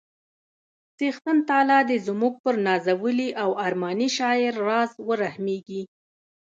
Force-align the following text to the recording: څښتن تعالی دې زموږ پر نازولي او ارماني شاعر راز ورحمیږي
څښتن 0.97 1.37
تعالی 1.47 1.79
دې 1.89 1.97
زموږ 2.07 2.33
پر 2.43 2.55
نازولي 2.65 3.29
او 3.43 3.49
ارماني 3.67 4.09
شاعر 4.17 4.53
راز 4.67 4.91
ورحمیږي 5.09 5.81